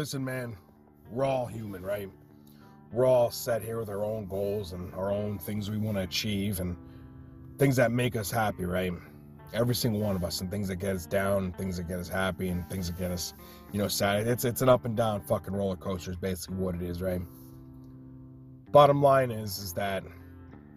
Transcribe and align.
listen, 0.00 0.24
man, 0.24 0.56
we're 1.10 1.26
all 1.26 1.44
human, 1.44 1.82
right? 1.82 2.08
We're 2.90 3.04
all 3.04 3.30
set 3.30 3.60
here 3.60 3.78
with 3.78 3.90
our 3.90 4.02
own 4.02 4.24
goals 4.24 4.72
and 4.72 4.94
our 4.94 5.12
own 5.12 5.38
things 5.38 5.70
we 5.70 5.76
want 5.76 5.98
to 5.98 6.04
achieve 6.04 6.60
and 6.60 6.74
things 7.58 7.76
that 7.76 7.92
make 7.92 8.16
us 8.16 8.30
happy, 8.30 8.64
right? 8.64 8.94
Every 9.52 9.74
single 9.74 10.00
one 10.00 10.16
of 10.16 10.24
us, 10.24 10.40
and 10.40 10.50
things 10.50 10.68
that 10.68 10.76
get 10.76 10.96
us 10.96 11.04
down, 11.04 11.52
things 11.52 11.76
that 11.76 11.86
get 11.86 11.98
us 11.98 12.08
happy, 12.08 12.48
and 12.48 12.66
things 12.70 12.86
that 12.86 12.98
get 12.98 13.10
us, 13.10 13.34
you 13.72 13.78
know, 13.78 13.88
sad. 13.88 14.26
It's 14.26 14.46
it's 14.46 14.62
an 14.62 14.70
up 14.70 14.86
and 14.86 14.96
down 14.96 15.20
fucking 15.20 15.52
roller 15.52 15.76
coaster. 15.76 16.12
Is 16.12 16.16
basically 16.16 16.56
what 16.56 16.76
it 16.76 16.82
is, 16.82 17.02
right? 17.02 17.20
Bottom 18.72 19.02
line 19.02 19.30
is, 19.30 19.58
is 19.58 19.74
that 19.74 20.02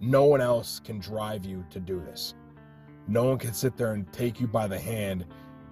no 0.02 0.26
one 0.26 0.42
else 0.42 0.82
can 0.84 1.00
drive 1.00 1.46
you 1.46 1.66
to 1.70 1.80
do 1.80 2.02
this. 2.02 2.34
No 3.08 3.24
one 3.24 3.38
can 3.38 3.54
sit 3.54 3.78
there 3.78 3.94
and 3.94 4.12
take 4.12 4.42
you 4.42 4.48
by 4.48 4.68
the 4.68 4.78
hand 4.78 5.26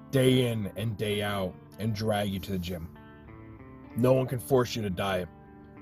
day 0.10 0.48
in 0.48 0.72
and 0.78 0.96
day 0.96 1.22
out 1.22 1.54
and 1.80 1.94
drag 1.94 2.30
you 2.30 2.40
to 2.40 2.54
the 2.54 2.60
gym. 2.60 2.88
No 3.96 4.14
one 4.14 4.28
can 4.28 4.40
force 4.40 4.76
you 4.76 4.82
to 4.84 4.90
diet. 4.90 5.28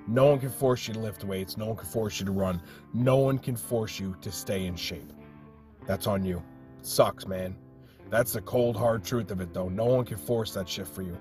No 0.07 0.25
one 0.25 0.39
can 0.39 0.49
force 0.49 0.87
you 0.87 0.93
to 0.95 0.99
lift 0.99 1.23
weights. 1.23 1.57
No 1.57 1.67
one 1.67 1.75
can 1.75 1.87
force 1.87 2.19
you 2.19 2.25
to 2.25 2.31
run. 2.31 2.61
No 2.93 3.17
one 3.17 3.37
can 3.37 3.55
force 3.55 3.99
you 3.99 4.15
to 4.21 4.31
stay 4.31 4.65
in 4.65 4.75
shape. 4.75 5.13
That's 5.85 6.07
on 6.07 6.25
you. 6.25 6.43
It 6.79 6.85
sucks, 6.85 7.27
man. 7.27 7.55
That's 8.09 8.33
the 8.33 8.41
cold, 8.41 8.75
hard 8.75 9.03
truth 9.03 9.29
of 9.29 9.39
it, 9.39 9.53
though. 9.53 9.69
No 9.69 9.85
one 9.85 10.05
can 10.05 10.17
force 10.17 10.53
that 10.55 10.67
shit 10.67 10.87
for 10.87 11.03
you. 11.03 11.17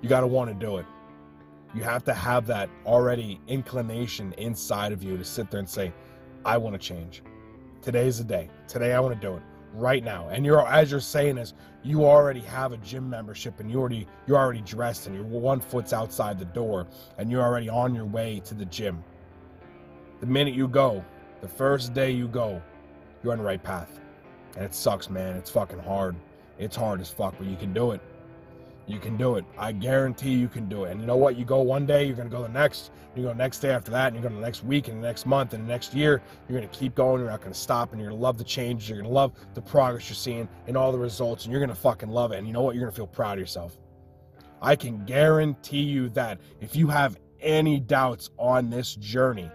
You 0.00 0.08
got 0.08 0.20
to 0.20 0.26
want 0.26 0.50
to 0.50 0.54
do 0.54 0.76
it. 0.76 0.86
You 1.74 1.82
have 1.82 2.04
to 2.04 2.14
have 2.14 2.46
that 2.46 2.70
already 2.86 3.40
inclination 3.48 4.32
inside 4.38 4.92
of 4.92 5.02
you 5.02 5.16
to 5.16 5.24
sit 5.24 5.50
there 5.50 5.58
and 5.58 5.68
say, 5.68 5.92
I 6.44 6.58
want 6.58 6.74
to 6.74 6.78
change. 6.78 7.22
Today's 7.80 8.18
the 8.18 8.24
day. 8.24 8.48
Today 8.68 8.92
I 8.92 9.00
want 9.00 9.20
to 9.20 9.20
do 9.20 9.34
it 9.34 9.42
right 9.72 10.04
now. 10.04 10.28
And 10.28 10.44
you're 10.44 10.66
as 10.66 10.90
you're 10.90 11.00
saying 11.00 11.36
this, 11.36 11.54
you 11.82 12.04
already 12.04 12.40
have 12.40 12.72
a 12.72 12.76
gym 12.78 13.08
membership 13.08 13.60
and 13.60 13.70
you 13.70 13.78
already 13.78 14.06
you're 14.26 14.38
already 14.38 14.60
dressed 14.62 15.06
and 15.06 15.14
you're 15.14 15.24
one 15.24 15.60
foot's 15.60 15.92
outside 15.92 16.38
the 16.38 16.44
door 16.46 16.86
and 17.18 17.30
you're 17.30 17.42
already 17.42 17.68
on 17.68 17.94
your 17.94 18.06
way 18.06 18.40
to 18.44 18.54
the 18.54 18.64
gym. 18.66 19.02
The 20.20 20.26
minute 20.26 20.54
you 20.54 20.68
go, 20.68 21.04
the 21.40 21.48
first 21.48 21.94
day 21.94 22.10
you 22.10 22.28
go, 22.28 22.62
you're 23.22 23.32
on 23.32 23.38
the 23.38 23.44
right 23.44 23.62
path. 23.62 23.98
And 24.56 24.64
it 24.64 24.74
sucks, 24.74 25.08
man. 25.10 25.36
It's 25.36 25.50
fucking 25.50 25.80
hard. 25.80 26.14
It's 26.58 26.76
hard 26.76 27.00
as 27.00 27.10
fuck, 27.10 27.34
but 27.38 27.46
you 27.46 27.56
can 27.56 27.72
do 27.72 27.92
it. 27.92 28.00
You 28.86 28.98
can 28.98 29.16
do 29.16 29.36
it. 29.36 29.44
I 29.56 29.72
guarantee 29.72 30.34
you 30.34 30.48
can 30.48 30.68
do 30.68 30.84
it. 30.84 30.90
And 30.90 31.00
you 31.00 31.06
know 31.06 31.16
what? 31.16 31.36
You 31.36 31.44
go 31.44 31.60
one 31.60 31.86
day, 31.86 32.04
you're 32.04 32.16
gonna 32.16 32.28
go 32.28 32.42
the 32.42 32.48
next. 32.48 32.90
You 33.14 33.22
go 33.22 33.32
next 33.32 33.60
day 33.60 33.70
after 33.70 33.90
that, 33.92 34.08
and 34.08 34.16
you 34.16 34.22
go 34.22 34.34
the 34.34 34.40
next 34.40 34.64
week, 34.64 34.88
and 34.88 35.02
the 35.02 35.06
next 35.06 35.24
month, 35.24 35.54
and 35.54 35.64
the 35.64 35.68
next 35.68 35.94
year. 35.94 36.20
You're 36.48 36.58
gonna 36.58 36.72
keep 36.72 36.94
going. 36.94 37.20
You're 37.20 37.30
not 37.30 37.40
gonna 37.40 37.54
stop, 37.54 37.92
and 37.92 38.00
you're 38.00 38.10
gonna 38.10 38.20
love 38.20 38.38
the 38.38 38.44
changes. 38.44 38.88
You're 38.88 38.98
gonna 38.98 39.12
love 39.12 39.32
the 39.54 39.62
progress 39.62 40.08
you're 40.08 40.16
seeing 40.16 40.48
and 40.66 40.76
all 40.76 40.90
the 40.90 40.98
results, 40.98 41.44
and 41.44 41.52
you're 41.52 41.60
gonna 41.60 41.74
fucking 41.74 42.08
love 42.08 42.32
it. 42.32 42.38
And 42.38 42.46
you 42.46 42.52
know 42.52 42.62
what? 42.62 42.74
You're 42.74 42.84
gonna 42.84 42.96
feel 42.96 43.06
proud 43.06 43.34
of 43.34 43.40
yourself. 43.40 43.78
I 44.60 44.76
can 44.76 45.04
guarantee 45.04 45.82
you 45.82 46.08
that 46.10 46.40
if 46.60 46.74
you 46.74 46.88
have 46.88 47.18
any 47.40 47.78
doubts 47.80 48.30
on 48.36 48.70
this 48.70 48.94
journey, 48.96 49.50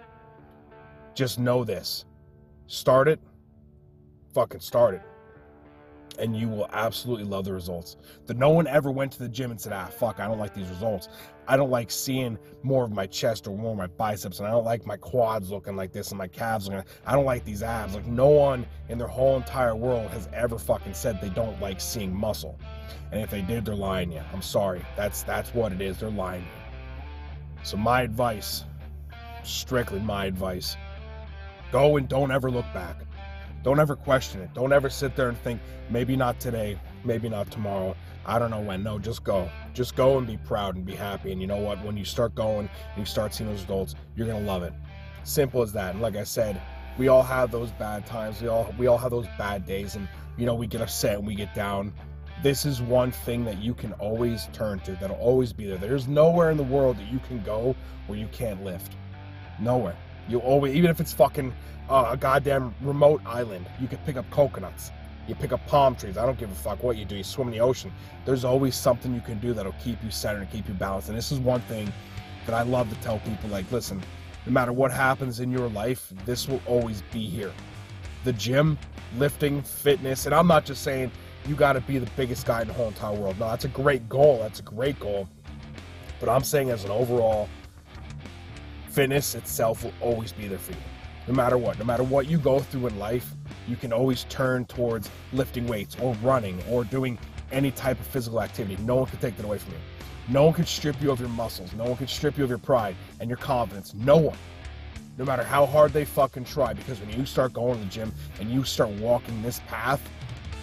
just 1.16 1.38
know 1.38 1.64
this: 1.64 2.06
start 2.68 3.08
it. 3.08 3.20
Fucking 4.34 4.62
start 4.62 4.94
it 4.96 5.02
and 6.20 6.36
you 6.36 6.48
will 6.48 6.68
absolutely 6.72 7.26
love 7.26 7.46
the 7.46 7.54
results. 7.54 7.98
That 8.26 8.38
no 8.38 8.50
one 8.50 8.68
ever 8.68 8.92
went 8.92 9.12
to 9.14 9.20
the 9.20 9.30
gym 9.30 9.52
and 9.52 9.60
said, 9.60 9.74
ah, 9.74 9.86
fuck, 9.86 10.20
I 10.20 10.28
don't 10.28 10.40
like 10.40 10.54
these 10.54 10.68
results. 10.70 11.10
I 11.48 11.56
don't 11.56 11.70
like 11.70 11.90
seeing 11.92 12.38
more 12.64 12.84
of 12.84 12.92
my 12.92 13.06
chest 13.08 13.48
or 13.48 13.58
more 13.58 13.72
of 13.72 13.78
my 13.78 13.88
biceps, 13.88 14.40
and 14.40 14.48
I 14.48 14.52
don't 14.52 14.66
like 14.66 14.86
my 14.86 14.98
quads 14.98 15.50
looking 15.50 15.76
like 15.76 15.94
this 15.94 16.12
and 16.12 16.18
my 16.18 16.28
calves 16.28 16.68
looking. 16.68 16.84
I 17.06 17.14
don't 17.14 17.26
like 17.26 17.46
these 17.46 17.64
abs. 17.64 17.96
Like 17.96 18.08
no 18.08 18.28
one 18.28 18.66
in 18.90 18.98
their 18.98 19.08
whole 19.08 19.38
entire 19.38 19.76
world 19.76 20.10
has 20.12 20.28
ever 20.34 20.58
fucking 20.58 20.94
said 20.94 21.22
they 21.22 21.30
don't 21.30 21.60
like 21.62 21.80
seeing 21.80 22.14
muscle. 22.14 22.60
And 23.12 23.22
if 23.22 23.30
they 23.30 23.42
did, 23.42 23.66
they're 23.66 23.76
lying 23.76 24.12
you. 24.12 24.22
I'm 24.34 24.42
sorry. 24.42 24.86
That's 24.96 25.24
that's 25.24 25.54
what 25.54 25.72
it 25.72 25.82
is. 25.82 26.00
They're 26.00 26.10
lying 26.10 26.42
you. 26.42 27.64
So 27.64 27.78
my 27.78 28.02
advice, 28.02 28.66
strictly 29.44 30.00
my 30.00 30.26
advice, 30.26 30.76
go 31.72 31.98
and 31.98 32.08
don't 32.08 32.32
ever 32.32 32.52
look 32.52 32.66
back. 32.74 33.07
Don't 33.64 33.80
ever 33.80 33.96
question 33.96 34.42
it. 34.42 34.54
Don't 34.54 34.72
ever 34.72 34.90
sit 34.90 35.16
there 35.16 35.30
and 35.30 35.38
think, 35.40 35.60
maybe 35.90 36.16
not 36.16 36.40
today, 36.40 36.80
maybe 37.04 37.30
not 37.30 37.52
tomorrow. 37.52 37.96
I 38.26 38.40
don't 38.40 38.52
know 38.52 38.60
when. 38.60 38.84
No, 38.84 39.00
just 39.00 39.24
go. 39.24 39.50
Just 39.74 39.96
go 39.96 40.18
and 40.18 40.28
be 40.28 40.38
proud 40.38 40.76
and 40.76 40.86
be 40.86 40.96
happy. 40.96 41.32
And 41.32 41.42
you 41.42 41.48
know 41.48 41.58
what? 41.58 41.84
When 41.84 41.98
you 41.98 42.06
start 42.06 42.36
going 42.36 42.70
and 42.70 42.98
you 42.98 43.06
start 43.06 43.34
seeing 43.34 43.50
those 43.50 43.62
results, 43.62 43.96
you're 44.16 44.28
gonna 44.28 44.46
love 44.46 44.64
it. 44.64 44.74
Simple 45.24 45.62
as 45.62 45.74
that. 45.74 45.94
And 45.94 46.02
like 46.02 46.16
I 46.16 46.24
said, 46.24 46.62
we 46.98 47.08
all 47.08 47.24
have 47.24 47.52
those 47.52 47.72
bad 47.72 48.06
times. 48.06 48.42
We 48.42 48.48
all 48.48 48.74
we 48.78 48.88
all 48.88 48.98
have 48.98 49.12
those 49.12 49.28
bad 49.38 49.66
days, 49.66 49.96
and 49.96 50.08
you 50.38 50.46
know 50.46 50.56
we 50.56 50.68
get 50.68 50.82
upset 50.82 51.18
and 51.18 51.28
we 51.28 51.36
get 51.36 51.54
down. 51.54 51.94
This 52.44 52.66
is 52.66 52.82
one 52.82 53.12
thing 53.12 53.46
that 53.46 53.58
you 53.60 53.74
can 53.74 53.94
always 53.94 54.48
turn 54.54 54.80
to. 54.82 54.92
That'll 54.94 55.16
always 55.18 55.54
be 55.54 55.66
there. 55.68 55.78
There's 55.78 56.08
nowhere 56.08 56.52
in 56.52 56.58
the 56.58 56.64
world 56.64 56.98
that 56.98 57.12
you 57.12 57.20
can 57.28 57.42
go 57.44 57.76
where 58.06 58.18
you 58.18 58.28
can't 58.28 58.64
lift. 58.64 58.96
Nowhere. 59.60 59.96
You 60.28 60.40
always, 60.40 60.76
even 60.76 60.90
if 60.90 61.00
it's 61.00 61.14
fucking 61.14 61.54
uh, 61.90 62.10
a 62.12 62.18
goddamn 62.18 62.74
remote 62.82 63.22
island, 63.26 63.66
you 63.80 63.88
can 63.88 63.98
pick 64.00 64.18
up 64.18 64.30
coconuts. 64.30 64.92
You 65.28 65.36
pick 65.36 65.52
up 65.52 65.66
palm 65.68 65.96
trees. 65.96 66.18
I 66.18 66.26
don't 66.26 66.38
give 66.38 66.52
a 66.52 66.56
fuck 66.56 66.84
what 66.84 66.96
you 66.98 67.06
do. 67.06 67.16
You 67.16 67.24
swim 67.24 67.50
in 67.50 67.54
the 67.54 67.60
ocean. 67.60 67.92
There's 68.26 68.46
always 68.46 68.76
something 68.76 69.14
you 69.14 69.22
can 69.22 69.40
do 69.40 69.54
that'll 69.54 69.74
keep 69.74 70.02
you 70.04 70.10
centered 70.10 70.42
and 70.42 70.52
keep 70.52 70.68
you 70.68 70.74
balanced. 70.74 71.10
And 71.10 71.18
this 71.18 71.32
is 71.32 71.40
one 71.40 71.62
thing 71.62 71.92
that 72.46 72.56
I 72.56 72.62
love 72.62 72.90
to 72.90 72.96
tell 73.02 73.20
people 73.20 73.50
like, 73.50 73.70
listen, 73.72 74.02
no 74.46 74.52
matter 74.54 74.72
what 74.72 74.92
happens 74.92 75.42
in 75.42 75.52
your 75.52 75.68
life, 75.70 76.14
this 76.26 76.48
will 76.48 76.62
always 76.66 77.04
be 77.12 77.28
here. 77.28 77.52
The 78.24 78.34
gym, 78.34 78.78
lifting, 79.18 79.62
fitness, 79.62 80.26
and 80.26 80.34
I'm 80.34 80.48
not 80.48 80.66
just 80.66 80.84
saying 80.84 81.12
you 81.46 81.56
got 81.56 81.74
to 81.74 81.82
be 81.82 81.98
the 81.98 82.10
biggest 82.16 82.46
guy 82.46 82.62
in 82.62 82.68
the 82.68 82.74
whole 82.74 82.88
entire 82.88 83.14
world. 83.14 83.38
No, 83.40 83.50
that's 83.50 83.66
a 83.66 83.70
great 83.70 84.08
goal. 84.08 84.40
That's 84.40 84.60
a 84.60 84.64
great 84.64 85.00
goal. 85.00 85.28
But 86.20 86.30
I'm 86.30 86.44
saying 86.44 86.70
as 86.70 86.84
an 86.86 86.92
overall 86.92 87.50
fitness 88.98 89.36
itself 89.36 89.84
will 89.84 89.94
always 90.02 90.32
be 90.32 90.48
there 90.48 90.58
for 90.58 90.72
you. 90.72 90.80
No 91.28 91.34
matter 91.36 91.56
what, 91.56 91.78
no 91.78 91.86
matter 91.86 92.02
what 92.02 92.28
you 92.28 92.40
go 92.40 92.58
through 92.58 92.88
in 92.88 92.98
life, 92.98 93.30
you 93.68 93.76
can 93.76 93.94
always 93.94 94.24
turn 94.24 94.66
towards 94.66 95.12
lifting 95.34 95.68
weights 95.68 95.96
or 96.02 96.16
running 96.24 96.60
or 96.68 96.84
doing 96.84 97.20
any 97.52 97.70
type 97.70 98.00
of 98.00 98.08
physical 98.08 98.42
activity. 98.42 98.76
No 98.86 98.96
one 98.96 99.06
can 99.06 99.20
take 99.20 99.38
that 99.38 99.46
away 99.46 99.60
from 99.60 99.74
you. 99.74 99.80
No 100.30 100.46
one 100.46 100.54
can 100.56 100.66
strip 100.66 101.00
you 101.00 101.12
of 101.12 101.20
your 101.20 101.30
muscles. 101.30 101.72
No 101.74 101.84
one 101.84 101.96
can 101.96 102.08
strip 102.08 102.40
you 102.40 102.44
of 102.44 102.50
your 102.50 102.58
pride 102.58 102.96
and 103.20 103.30
your 103.30 103.38
confidence. 103.38 103.94
No 103.94 104.18
one. 104.18 104.38
No 105.20 105.26
matter 105.26 105.44
how 105.44 105.68
hard 105.68 105.94
they 105.94 106.04
fucking 106.04 106.46
try, 106.46 106.74
because 106.74 107.00
when 107.00 107.12
you 107.12 107.24
start 107.24 107.54
going 107.54 107.76
to 107.76 107.80
the 107.80 107.92
gym 107.92 108.12
and 108.40 108.50
you 108.50 108.64
start 108.64 108.90
walking 108.94 109.44
this 109.44 109.60
path, 109.68 110.02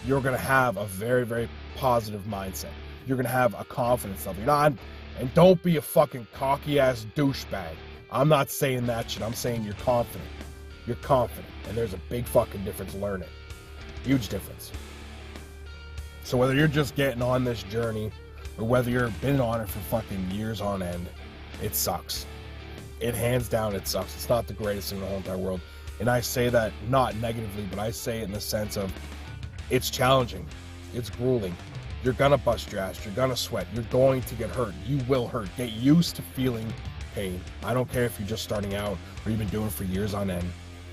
you're 0.05 0.21
gonna 0.21 0.37
have 0.37 0.77
a 0.77 0.87
very, 0.87 1.25
very 1.25 1.49
positive 1.77 2.23
mindset. 2.23 2.73
You're 3.07 3.17
gonna 3.17 3.29
have 3.29 3.55
a 3.55 3.65
confidence 3.65 4.27
level. 4.27 4.43
You're 4.43 4.49
not, 4.49 4.73
and 5.21 5.33
don't 5.35 5.63
be 5.63 5.77
a 5.77 5.83
fucking 5.83 6.27
cocky 6.35 6.81
ass 6.81 7.07
douchebag. 7.15 7.77
I'm 8.15 8.29
not 8.29 8.49
saying 8.49 8.87
that 8.87 9.11
shit. 9.11 9.25
I'm 9.25 9.35
saying 9.35 9.65
you're 9.65 9.75
confident. 9.75 10.31
You're 10.87 10.95
confident. 10.97 11.53
And 11.69 11.77
there's 11.77 11.95
a 11.95 12.01
big 12.09 12.27
fucking 12.27 12.63
difference. 12.63 12.95
learning. 12.95 13.29
Huge 14.05 14.29
difference. 14.29 14.71
So 16.23 16.39
whether 16.39 16.55
you're 16.55 16.69
just 16.69 16.95
getting 16.95 17.23
on 17.23 17.43
this 17.43 17.65
journey 17.65 18.13
or 18.57 18.67
whether 18.67 18.89
you've 18.89 19.21
been 19.21 19.41
on 19.41 19.61
it 19.61 19.69
for 19.69 19.81
fucking 19.81 20.31
years 20.31 20.61
on 20.61 20.81
end, 20.81 21.09
it 21.61 21.75
sucks. 21.75 22.25
It 23.01 23.17
hands 23.17 23.49
down 23.49 23.75
it 23.75 23.89
sucks. 23.89 24.15
It's 24.15 24.29
not 24.29 24.47
the 24.47 24.55
greatest 24.55 24.91
thing 24.91 24.99
in 24.99 25.05
the 25.05 25.09
whole 25.09 25.19
entire 25.19 25.37
world. 25.37 25.61
And 25.99 26.09
I 26.09 26.21
say 26.21 26.49
that 26.51 26.73
not 26.89 27.17
negatively, 27.17 27.67
but 27.69 27.81
I 27.81 27.91
say 27.91 28.21
it 28.21 28.25
in 28.25 28.33
the 28.33 28.41
sense 28.41 28.77
of 28.77 28.93
it's 29.71 29.91
challenging. 29.91 30.47
It's 30.95 31.11
grueling. 31.11 31.57
You're 32.05 32.15
gonna 32.15 32.39
bust 32.39 32.71
your 32.71 32.81
ass. 32.81 33.05
You're 33.05 33.15
gonna 33.15 33.37
sweat. 33.37 33.67
You're 33.75 33.85
going 33.85 34.23
to 34.23 34.35
get 34.37 34.51
hurt. 34.51 34.75
You 34.87 34.99
will 35.09 35.27
hurt. 35.27 35.49
Get 35.57 35.73
used 35.73 36.15
to 36.17 36.23
feeling 36.23 36.73
pain. 37.15 37.41
I 37.63 37.73
don't 37.73 37.91
care 37.91 38.05
if 38.05 38.19
you're 38.19 38.29
just 38.29 38.43
starting 38.43 38.75
out 38.75 38.99
or 39.25 39.31
you've 39.31 39.39
been 39.39 39.49
doing 39.49 39.71
for 39.71 39.85
years 39.85 40.15
on 40.15 40.31
end. 40.31 40.47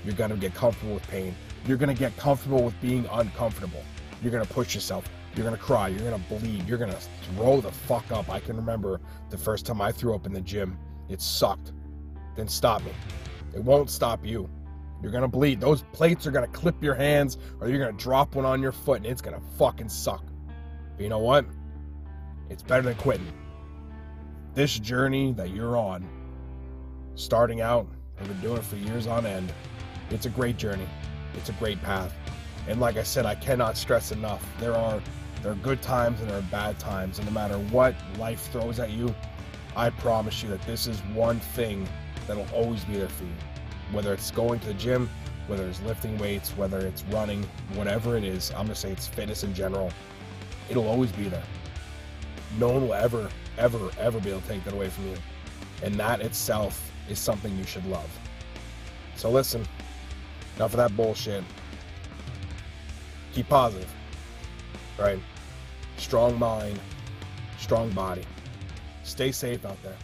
You're 0.04 0.14
gonna 0.14 0.36
get 0.36 0.54
comfortable 0.54 0.94
with 0.94 1.06
pain. 1.08 1.34
You're 1.66 1.76
gonna 1.76 1.94
get 1.94 2.16
comfortable 2.16 2.62
with 2.62 2.80
being 2.80 3.06
uncomfortable. 3.12 3.82
You're 4.22 4.32
gonna 4.32 4.44
push 4.44 4.74
yourself. 4.74 5.08
You're 5.34 5.44
gonna 5.44 5.56
cry. 5.56 5.88
You're 5.88 6.10
gonna 6.10 6.22
bleed. 6.28 6.66
You're 6.68 6.78
gonna 6.78 6.98
throw 7.34 7.60
the 7.60 7.72
fuck 7.72 8.10
up. 8.12 8.30
I 8.30 8.40
can 8.40 8.56
remember 8.56 9.00
the 9.30 9.38
first 9.38 9.66
time 9.66 9.80
I 9.80 9.92
threw 9.92 10.14
up 10.14 10.26
in 10.26 10.32
the 10.32 10.40
gym. 10.40 10.78
It 11.08 11.20
sucked. 11.20 11.72
Then 12.36 12.48
stop 12.48 12.82
me. 12.84 12.92
It 13.54 13.62
won't 13.62 13.90
stop 13.90 14.24
you. 14.24 14.48
You're 15.02 15.12
gonna 15.12 15.28
bleed. 15.28 15.60
Those 15.60 15.82
plates 15.92 16.26
are 16.26 16.30
gonna 16.30 16.46
clip 16.48 16.82
your 16.82 16.94
hands, 16.94 17.38
or 17.60 17.68
you're 17.68 17.78
gonna 17.78 17.98
drop 17.98 18.34
one 18.36 18.44
on 18.44 18.62
your 18.62 18.72
foot, 18.72 18.98
and 18.98 19.06
it's 19.06 19.20
gonna 19.20 19.42
fucking 19.58 19.88
suck. 19.88 20.24
But 20.96 21.02
you 21.02 21.08
know 21.08 21.18
what? 21.18 21.44
It's 22.48 22.62
better 22.62 22.82
than 22.82 22.94
quitting 22.94 23.26
this 24.54 24.78
journey 24.78 25.32
that 25.32 25.50
you're 25.50 25.76
on, 25.76 26.06
starting 27.14 27.60
out, 27.60 27.86
I've 28.20 28.28
been 28.28 28.40
doing 28.40 28.58
it 28.58 28.64
for 28.64 28.76
years 28.76 29.06
on 29.06 29.24
end. 29.24 29.52
It's 30.10 30.26
a 30.26 30.30
great 30.30 30.58
journey. 30.58 30.86
It's 31.34 31.48
a 31.48 31.54
great 31.54 31.82
path. 31.82 32.12
And 32.68 32.78
like 32.78 32.96
I 32.96 33.02
said, 33.02 33.24
I 33.26 33.34
cannot 33.34 33.76
stress 33.76 34.12
enough. 34.12 34.46
There 34.60 34.74
are 34.74 35.00
there 35.42 35.50
are 35.50 35.56
good 35.56 35.82
times 35.82 36.20
and 36.20 36.30
there 36.30 36.38
are 36.38 36.48
bad 36.52 36.78
times. 36.78 37.18
And 37.18 37.26
no 37.26 37.32
matter 37.32 37.58
what 37.58 37.96
life 38.16 38.48
throws 38.52 38.78
at 38.78 38.90
you, 38.90 39.12
I 39.74 39.90
promise 39.90 40.40
you 40.42 40.48
that 40.50 40.62
this 40.62 40.86
is 40.86 41.00
one 41.14 41.40
thing 41.40 41.88
that'll 42.28 42.46
always 42.54 42.84
be 42.84 42.96
there 42.96 43.08
for 43.08 43.24
you. 43.24 43.32
Whether 43.90 44.14
it's 44.14 44.30
going 44.30 44.60
to 44.60 44.68
the 44.68 44.74
gym, 44.74 45.10
whether 45.48 45.66
it's 45.66 45.82
lifting 45.82 46.16
weights, 46.18 46.50
whether 46.50 46.78
it's 46.78 47.02
running, 47.04 47.42
whatever 47.74 48.16
it 48.16 48.22
is, 48.22 48.50
I'm 48.50 48.66
gonna 48.66 48.76
say 48.76 48.92
it's 48.92 49.08
fitness 49.08 49.42
in 49.42 49.52
general, 49.52 49.90
it'll 50.70 50.86
always 50.86 51.10
be 51.10 51.28
there. 51.28 51.42
No 52.60 52.68
one 52.68 52.82
will 52.82 52.94
ever 52.94 53.28
ever, 53.58 53.90
ever 53.98 54.20
be 54.20 54.30
able 54.30 54.40
to 54.40 54.48
take 54.48 54.64
that 54.64 54.74
away 54.74 54.88
from 54.88 55.08
you. 55.08 55.16
And 55.82 55.94
that 55.96 56.20
itself 56.20 56.90
is 57.08 57.18
something 57.18 57.56
you 57.56 57.64
should 57.64 57.86
love. 57.86 58.08
So 59.16 59.30
listen, 59.30 59.66
enough 60.56 60.72
of 60.72 60.78
that 60.78 60.96
bullshit. 60.96 61.44
Keep 63.34 63.48
positive, 63.48 63.90
right? 64.98 65.18
Strong 65.96 66.38
mind, 66.38 66.78
strong 67.58 67.90
body. 67.90 68.24
Stay 69.04 69.32
safe 69.32 69.64
out 69.64 69.82
there. 69.82 69.96